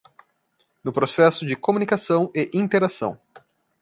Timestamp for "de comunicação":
1.45-2.31